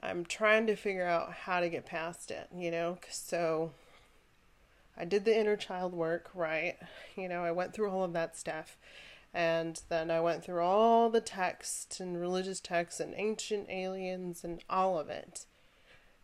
[0.01, 2.97] I'm trying to figure out how to get past it, you know?
[3.09, 3.71] So
[4.97, 6.77] I did the inner child work, right?
[7.15, 8.77] You know, I went through all of that stuff.
[9.33, 14.63] And then I went through all the texts and religious texts and ancient aliens and
[14.69, 15.45] all of it.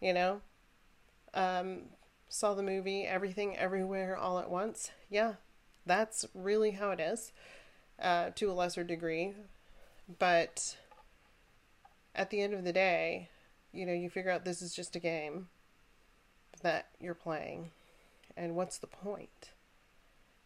[0.02, 0.42] You know?
[1.34, 1.84] Um,
[2.30, 4.92] saw the movie Everything Everywhere All at Once.
[5.10, 5.34] Yeah,
[5.86, 7.32] that's really how it is,
[8.02, 9.34] uh, to a lesser degree.
[10.20, 10.78] But
[12.16, 13.30] at the end of the day,
[13.72, 15.48] you know, you figure out this is just a game
[16.62, 17.72] that you're playing.
[18.38, 19.50] And what's the point?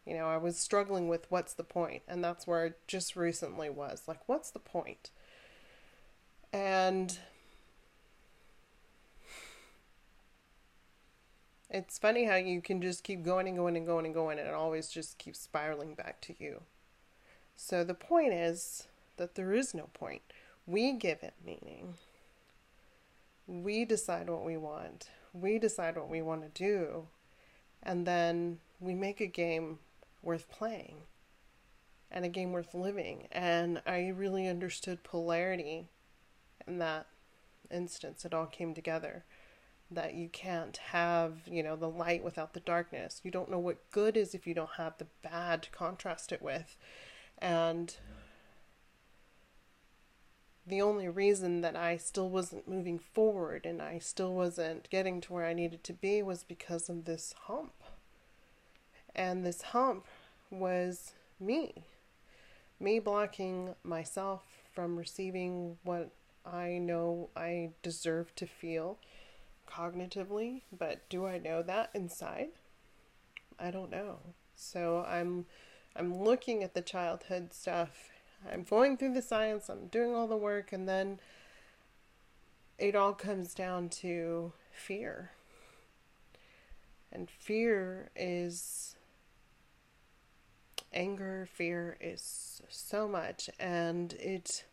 [0.06, 3.68] You know, I was struggling with what's the point, and that's where I just recently
[3.68, 5.10] was like, what's the point?
[6.52, 7.18] And
[11.70, 14.48] it's funny how you can just keep going and going and going and going, and
[14.48, 16.62] it always just keeps spiraling back to you.
[17.54, 20.22] So the point is that there is no point.
[20.66, 21.94] We give it meaning.
[23.46, 25.10] We decide what we want.
[25.32, 27.06] We decide what we want to do.
[27.82, 29.78] And then we make a game
[30.22, 30.96] worth playing
[32.10, 33.26] and a game worth living.
[33.32, 35.88] And I really understood polarity
[36.66, 37.06] in that
[37.70, 38.24] instance.
[38.24, 39.24] It all came together.
[39.90, 43.20] That you can't have, you know, the light without the darkness.
[43.24, 46.40] You don't know what good is if you don't have the bad to contrast it
[46.40, 46.78] with.
[47.36, 47.94] And
[50.66, 55.32] the only reason that I still wasn't moving forward and I still wasn't getting to
[55.32, 57.72] where I needed to be was because of this hump.
[59.14, 60.06] And this hump
[60.50, 61.84] was me.
[62.78, 66.10] Me blocking myself from receiving what
[66.44, 68.98] I know I deserve to feel
[69.68, 72.48] cognitively, but do I know that inside?
[73.58, 74.18] I don't know.
[74.56, 75.46] So I'm
[75.94, 78.11] I'm looking at the childhood stuff.
[78.50, 81.20] I'm going through the science, I'm doing all the work, and then
[82.78, 85.32] it all comes down to fear.
[87.12, 88.96] And fear is
[90.92, 94.64] anger, fear is so much, and it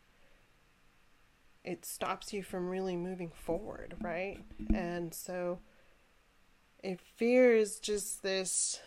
[1.62, 4.38] it stops you from really moving forward, right?
[4.72, 5.58] And so
[6.82, 8.80] if fear is just this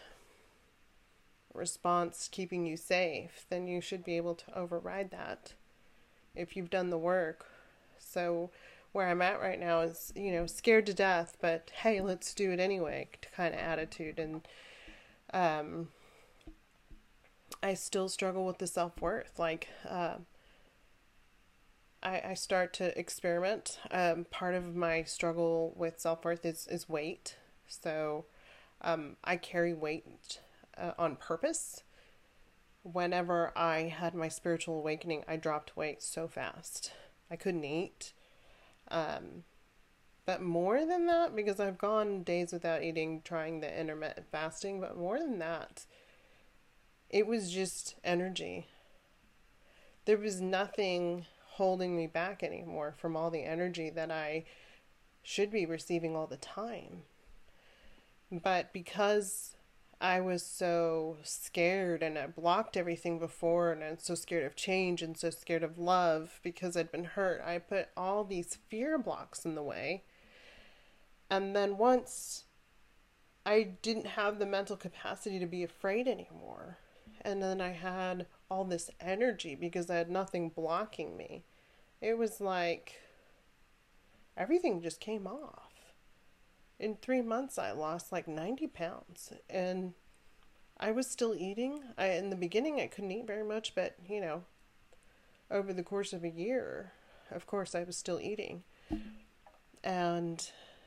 [1.53, 5.53] response keeping you safe, then you should be able to override that
[6.35, 7.45] if you've done the work.
[7.99, 8.49] So
[8.91, 12.51] where I'm at right now is, you know, scared to death, but hey, let's do
[12.51, 14.47] it anyway To kind of attitude and
[15.33, 15.89] um
[17.63, 19.39] I still struggle with the self worth.
[19.39, 20.15] Like, uh,
[22.03, 23.79] I, I start to experiment.
[23.89, 27.37] Um, part of my struggle with self worth is, is weight.
[27.67, 28.25] So
[28.81, 30.39] um, I carry weight
[30.77, 31.83] uh, on purpose.
[32.83, 36.91] Whenever I had my spiritual awakening, I dropped weight so fast.
[37.31, 38.13] I couldn't eat.
[38.89, 39.43] Um,
[40.25, 44.97] but more than that, because I've gone days without eating, trying the intermittent fasting, but
[44.97, 45.85] more than that,
[47.09, 48.67] it was just energy.
[50.05, 54.45] There was nothing holding me back anymore from all the energy that I
[55.21, 57.03] should be receiving all the time.
[58.31, 59.52] But because
[60.03, 65.01] I was so scared and I blocked everything before and I'm so scared of change
[65.01, 69.45] and so scared of love because I'd been hurt, I put all these fear blocks
[69.45, 70.03] in the way.
[71.29, 72.43] And then once
[73.45, 76.79] I didn't have the mental capacity to be afraid anymore,
[77.21, 81.45] and then I had all this energy because I had nothing blocking me.
[82.01, 82.99] It was like
[84.35, 85.72] everything just came off.
[86.79, 89.93] In three months, I lost like 90 pounds, and
[90.79, 91.79] I was still eating.
[91.97, 94.43] I, in the beginning, I couldn't eat very much, but you know,
[95.49, 96.91] over the course of a year,
[97.31, 98.63] of course, I was still eating.
[99.83, 100.45] And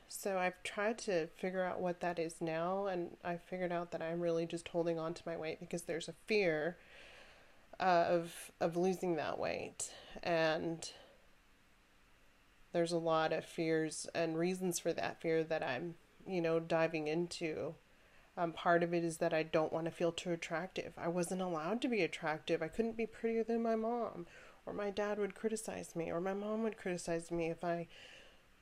[0.09, 4.01] so I've tried to figure out what that is now, and I figured out that
[4.01, 6.77] I'm really just holding on to my weight because there's a fear
[7.79, 9.91] uh, of of losing that weight,
[10.23, 10.89] and
[12.77, 15.95] there's a lot of fears and reasons for that fear that I'm,
[16.27, 17.73] you know, diving into.
[18.37, 20.93] Um, part of it is that I don't want to feel too attractive.
[20.95, 22.61] I wasn't allowed to be attractive.
[22.61, 24.27] I couldn't be prettier than my mom,
[24.67, 27.87] or my dad would criticize me, or my mom would criticize me if I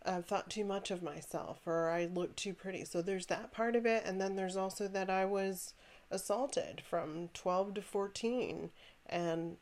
[0.06, 2.86] uh, thought too much of myself or I looked too pretty.
[2.86, 4.04] So there's that part of it.
[4.06, 5.74] And then there's also that I was
[6.10, 8.70] assaulted from 12 to 14.
[9.08, 9.58] And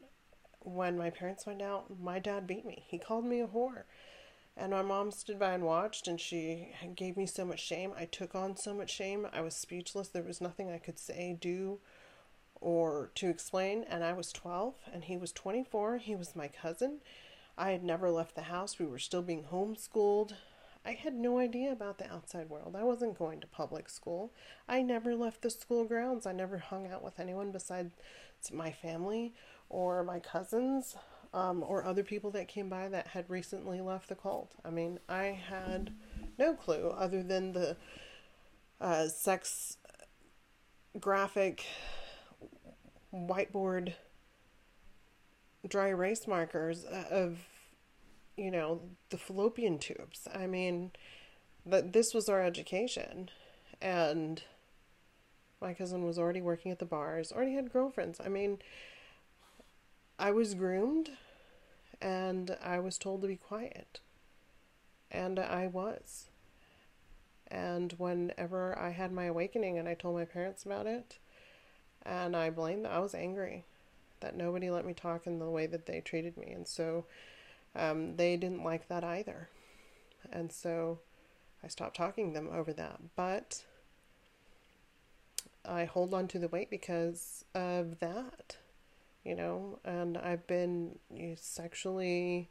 [0.59, 2.83] when my parents found out, my dad beat me.
[2.87, 3.83] He called me a whore.
[4.55, 7.91] And my mom stood by and watched, and she gave me so much shame.
[7.97, 9.27] I took on so much shame.
[9.33, 10.09] I was speechless.
[10.09, 11.79] There was nothing I could say, do,
[12.61, 13.83] or to explain.
[13.89, 15.97] And I was 12, and he was 24.
[15.97, 16.99] He was my cousin
[17.57, 18.79] I had never left the house.
[18.79, 20.33] We were still being homeschooled.
[20.85, 22.75] I had no idea about the outside world.
[22.75, 24.33] I wasn't going to public school.
[24.67, 26.25] I never left the school grounds.
[26.25, 27.93] I never hung out with anyone besides
[28.51, 29.33] my family
[29.69, 30.97] or my cousins
[31.33, 34.53] um, or other people that came by that had recently left the cult.
[34.63, 35.91] I mean, I had
[36.37, 37.75] no clue other than the
[38.79, 39.77] uh, sex
[40.99, 41.65] graphic
[43.13, 43.93] whiteboard
[45.67, 47.39] dry erase markers uh, of,
[48.35, 50.27] you know, the fallopian tubes.
[50.33, 50.91] I mean,
[51.65, 53.29] that this was our education,
[53.81, 54.43] and
[55.61, 58.19] my cousin was already working at the bars, already had girlfriends.
[58.23, 58.59] I mean,
[60.19, 61.09] I was groomed,
[62.03, 64.01] and I was told to be quiet,
[65.09, 66.27] and I was.
[67.47, 71.17] And whenever I had my awakening and I told my parents about it,
[72.05, 73.63] and I blamed I was angry
[74.19, 76.51] that nobody let me talk in the way that they treated me.
[76.51, 77.05] And so
[77.75, 79.49] um, they didn't like that either.
[80.31, 80.99] And so
[81.63, 82.99] I stopped talking to them over that.
[83.15, 83.63] But
[85.65, 88.57] I hold on to the weight because of that,
[89.23, 90.99] you know, and I've been
[91.35, 92.49] sexually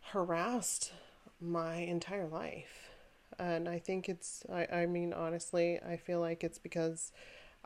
[0.00, 0.92] harassed
[1.40, 2.90] my entire life.
[3.38, 7.12] And I think it's, I, I mean, honestly, I feel like it's because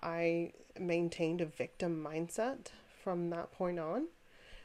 [0.02, 2.66] I maintained a victim mindset
[3.02, 4.08] from that point on.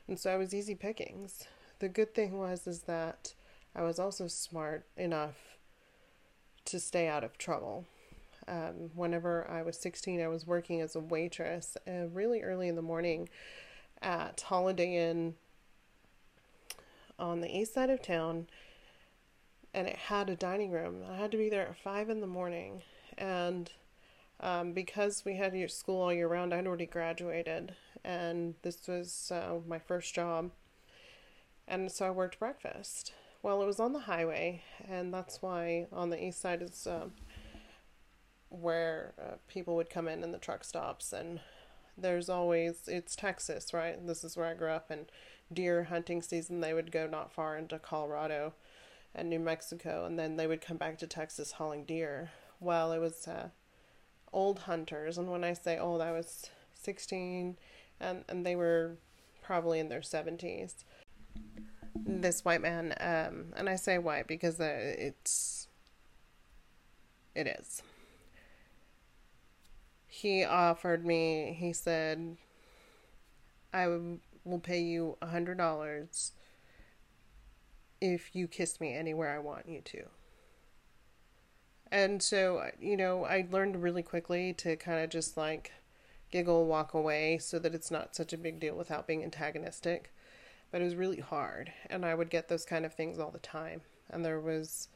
[0.07, 1.45] And so I was easy pickings.
[1.80, 3.34] The good thing was is that
[3.76, 5.57] I was also smart enough
[6.65, 7.86] to stay out of trouble.
[8.47, 12.75] Um, whenever I was 16, I was working as a waitress uh, really early in
[12.75, 13.27] the morning
[14.01, 15.35] at Holiday Inn
[17.19, 18.47] on the east side of town,
[19.73, 21.03] and it had a dining room.
[21.09, 22.83] I had to be there at 5 in the morning,
[23.17, 23.71] and
[24.39, 29.55] um, because we had school all year round, I'd already graduated, and this was uh,
[29.67, 30.51] my first job.
[31.67, 33.13] And so I worked breakfast.
[33.41, 37.07] Well, it was on the highway, and that's why on the east side is uh,
[38.49, 41.13] where uh, people would come in and the truck stops.
[41.13, 41.39] And
[41.97, 44.05] there's always, it's Texas, right?
[44.05, 45.11] This is where I grew up, and
[45.51, 48.53] deer hunting season, they would go not far into Colorado
[49.15, 52.31] and New Mexico, and then they would come back to Texas hauling deer.
[52.59, 53.49] Well, it was uh,
[54.31, 57.57] old hunters, and when I say old, I was 16,
[57.99, 58.97] and, and they were
[59.41, 60.83] probably in their 70s.
[61.95, 65.67] This white man, um, and I say white because uh, it's,
[67.33, 67.81] it is.
[70.18, 72.38] He offered me, he said,
[73.72, 76.32] I will pay you a hundred dollars
[78.01, 80.05] if you kiss me anywhere I want you to.
[81.91, 85.72] And so, you know, I learned really quickly to kind of just like
[86.32, 90.11] giggle, walk away so that it's not such a big deal without being antagonistic.
[90.72, 93.38] But it was really hard, and I would get those kind of things all the
[93.38, 93.82] time.
[94.09, 94.88] And there was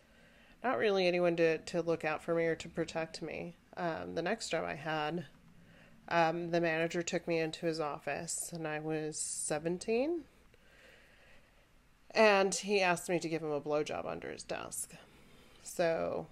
[0.64, 3.56] not really anyone to, to look out for me or to protect me.
[3.78, 5.26] Um, the next job I had,
[6.10, 10.24] um, the manager took me into his office, and I was 17.
[12.14, 14.94] And he asked me to give him a blowjob under his desk.
[15.64, 16.28] So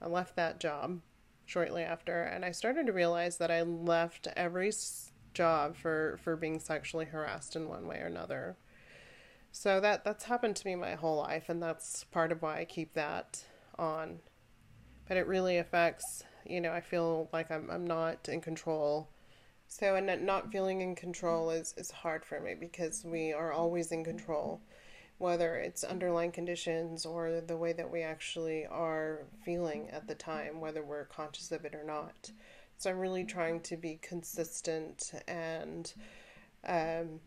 [0.00, 1.00] I left that job
[1.44, 4.72] shortly after, and I started to realize that I left every
[5.34, 8.56] job for, for being sexually harassed in one way or another.
[9.52, 12.64] So that that's happened to me my whole life, and that's part of why I
[12.66, 13.42] keep that
[13.78, 14.18] on.
[15.08, 19.08] But it really affects, you know, I feel like I'm I'm not in control.
[19.68, 23.92] So and not feeling in control is is hard for me because we are always
[23.92, 24.60] in control
[25.18, 30.60] whether it's underlying conditions or the way that we actually are feeling at the time,
[30.60, 32.30] whether we're conscious of it or not.
[32.76, 35.90] So I'm really trying to be consistent and
[36.66, 37.20] um,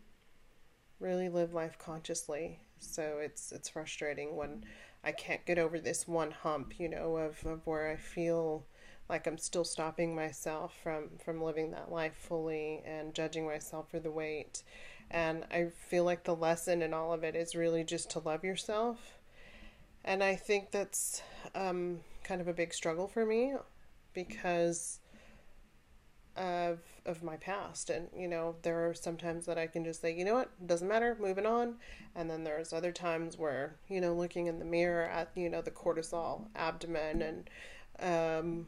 [1.00, 2.60] really live life consciously.
[2.78, 4.64] So it's it's frustrating when
[5.02, 8.64] I can't get over this one hump, you know, of, of where I feel
[9.10, 13.98] like I'm still stopping myself from from living that life fully and judging myself for
[13.98, 14.62] the weight.
[15.10, 18.44] And I feel like the lesson in all of it is really just to love
[18.44, 19.18] yourself.
[20.04, 21.22] And I think that's
[21.54, 23.54] um, kind of a big struggle for me
[24.14, 25.00] because
[26.36, 27.90] of of my past.
[27.90, 30.66] And you know there are some times that I can just say you know what?
[30.66, 31.16] Doesn't matter.
[31.20, 31.74] Moving on.
[32.14, 35.62] And then there's other times where you know looking in the mirror at you know
[35.62, 37.50] the cortisol abdomen and
[37.98, 38.66] um,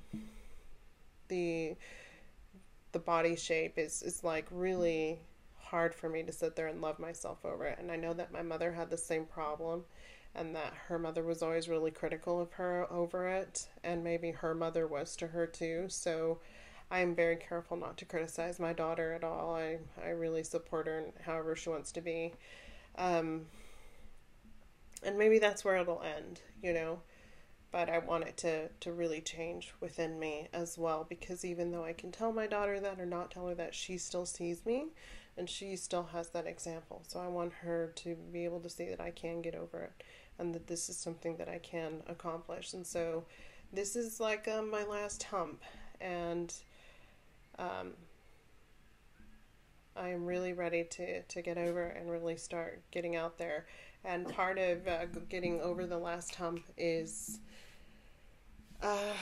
[1.29, 1.77] the
[2.93, 5.19] the body shape is is like really
[5.59, 7.79] hard for me to sit there and love myself over it.
[7.79, 9.85] And I know that my mother had the same problem
[10.35, 13.69] and that her mother was always really critical of her over it.
[13.83, 15.87] And maybe her mother was to her too.
[15.89, 16.41] So
[16.91, 19.55] I am very careful not to criticize my daughter at all.
[19.57, 22.35] I, I really support her in however she wants to be.
[22.99, 23.47] Um,
[25.03, 27.01] and maybe that's where it'll end, you know
[27.73, 31.85] but I want it to, to really change within me as well because even though
[31.85, 34.89] I can tell my daughter that or not tell her that, she still sees me
[35.37, 37.03] and she still has that example.
[37.09, 40.05] So I want her to be able to see that I can get over it
[40.39, 42.75] and that this is something that I can accomplish.
[42.75, 43.25] And so
[43.73, 45.63] this is like um, my last hump,
[46.01, 46.53] and
[47.59, 47.93] um,
[49.97, 53.67] I am really ready to, to get over and really start getting out there.
[54.05, 57.39] And part of uh, getting over the last hump is
[58.83, 59.15] uh,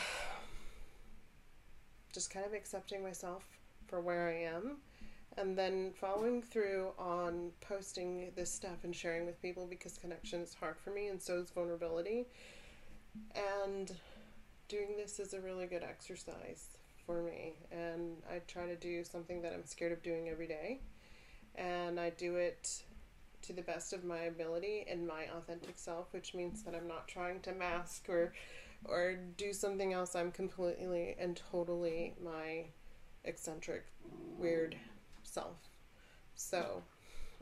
[2.13, 3.45] just kind of accepting myself
[3.87, 4.79] for where I am
[5.37, 10.55] and then following through on posting this stuff and sharing with people because connection is
[10.55, 12.27] hard for me and so is vulnerability.
[13.35, 13.95] And
[14.69, 16.77] doing this is a really good exercise
[17.07, 17.55] for me.
[17.71, 20.81] And I try to do something that I'm scared of doing every day.
[21.55, 22.83] And I do it
[23.43, 27.09] to the best of my ability and my authentic self, which means that I'm not
[27.09, 28.33] trying to mask or
[28.85, 30.15] or do something else.
[30.15, 32.65] I'm completely and totally my
[33.25, 33.85] eccentric,
[34.39, 34.77] weird
[35.23, 35.57] self.
[36.35, 36.83] So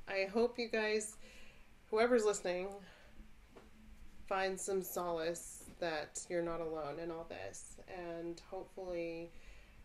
[0.09, 1.16] I hope you guys,
[1.90, 2.68] whoever's listening,
[4.26, 7.76] find some solace that you're not alone in all this.
[7.96, 9.30] And hopefully,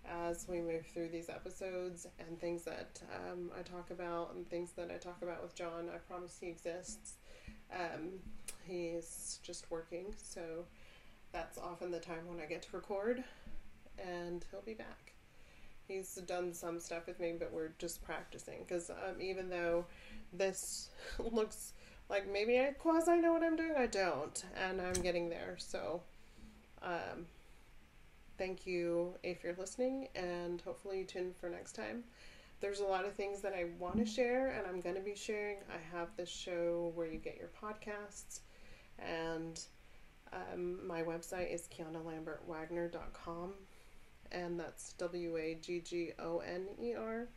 [0.06, 4.72] as we move through these episodes and things that um, I talk about and things
[4.74, 7.16] that I talk about with John, I promise he exists.
[7.74, 8.10] Um,
[8.66, 10.66] he's just working, so
[11.32, 13.24] that's often the time when I get to record,
[13.98, 15.14] and he'll be back
[15.88, 19.86] he's done some stuff with me, but we're just practicing because um, even though
[20.32, 20.90] this
[21.20, 21.74] looks
[22.10, 25.56] like maybe I quasi know what I'm doing, I don't, and I'm getting there.
[25.58, 26.02] So,
[26.82, 27.26] um,
[28.44, 32.04] thank you if you're listening, and hopefully you tune for next time.
[32.60, 35.16] There's a lot of things that I want to share, and I'm going to be
[35.16, 35.60] sharing.
[35.70, 38.42] I have this show where you get your podcasts,
[39.00, 39.62] and
[40.34, 43.54] um, my website is KianaLambertWaggoner.com,
[44.34, 47.30] and that's W A G G O N E R.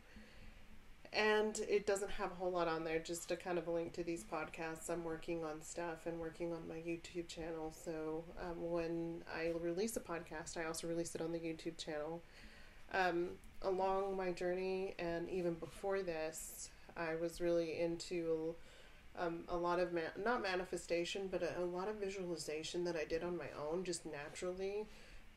[1.17, 3.91] And it doesn't have a whole lot on there, just a kind of a link
[3.93, 4.87] to these podcasts.
[4.87, 7.73] I'm working on stuff and working on my YouTube channel.
[7.83, 12.21] So um, when I release a podcast, I also release it on the YouTube channel.
[12.93, 13.29] Um,
[13.63, 18.53] along my journey and even before this, I was really into
[19.17, 23.05] um, a lot of man- not manifestation, but a, a, lot of visualization that I
[23.05, 24.85] did on my own, just naturally.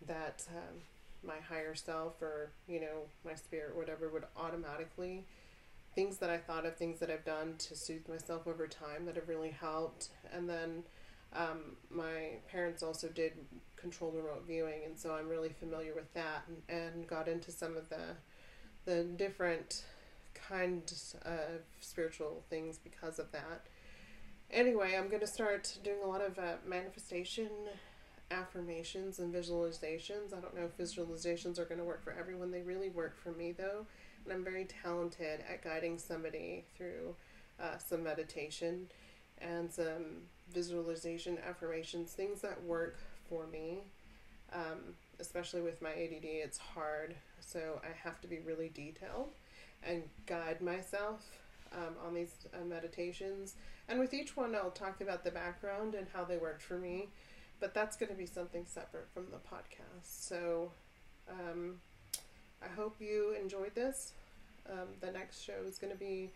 [0.06, 0.82] That um,
[1.26, 5.24] my higher self or you know my spirit, whatever, would automatically
[5.94, 9.16] things that I thought of, things that I've done to soothe myself over time that
[9.16, 10.08] have really helped.
[10.32, 10.84] And then
[11.34, 13.32] um, my parents also did
[13.76, 17.76] controlled remote viewing, and so I'm really familiar with that and, and got into some
[17.76, 18.16] of the
[18.86, 19.84] the different
[20.32, 23.66] kinds of spiritual things because of that.
[24.50, 27.50] Anyway, I'm going to start doing a lot of uh, manifestation
[28.30, 30.32] affirmations and visualizations.
[30.36, 32.50] I don't know if visualizations are going to work for everyone.
[32.50, 33.86] They really work for me though
[34.24, 37.14] and I'm very talented at guiding somebody through
[37.60, 38.88] uh, some meditation
[39.38, 42.98] and some visualization affirmations, things that work
[43.28, 43.78] for me.
[44.52, 49.30] Um, especially with my ADD, it's hard, so I have to be really detailed
[49.82, 51.24] and guide myself
[51.72, 53.54] um, on these uh, meditations.
[53.88, 57.08] And with each one, I'll talk about the background and how they worked for me,
[57.60, 60.04] but that's going to be something separate from the podcast.
[60.04, 60.72] So,
[61.28, 61.76] um,
[62.62, 64.12] I hope you enjoyed this.
[64.70, 66.30] Um, the next show is going to be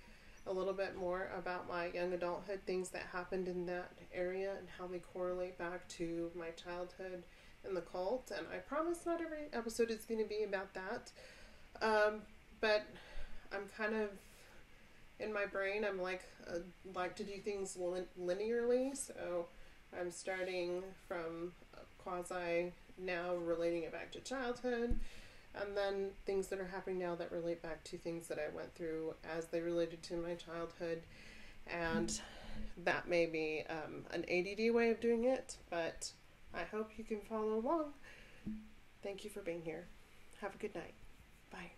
[0.46, 4.68] a little bit more about my young adulthood, things that happened in that area, and
[4.78, 7.22] how they correlate back to my childhood
[7.66, 8.30] in the cult.
[8.36, 11.10] And I promise not every episode is going to be about that.
[11.80, 12.22] Um,
[12.60, 12.84] but
[13.52, 14.10] I'm kind of
[15.20, 15.84] in my brain.
[15.84, 16.58] I'm like uh,
[16.94, 19.46] like to do things lin- linearly, so
[19.98, 21.52] I'm starting from
[21.98, 25.00] quasi now relating it back to childhood
[25.60, 28.74] and then things that are happening now that relate back to things that I went
[28.74, 31.02] through as they related to my childhood.
[31.66, 32.20] And
[32.84, 36.10] that may be um, an ADD way of doing it, but
[36.52, 37.92] I hope you can follow along.
[39.02, 39.86] Thank you for being here.
[40.40, 40.94] Have a good night.
[41.50, 41.72] Bye.